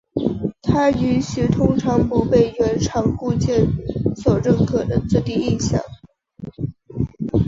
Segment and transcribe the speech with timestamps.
[0.63, 3.67] 它允许通常不被原厂固件
[4.15, 5.79] 所认可的自定义项。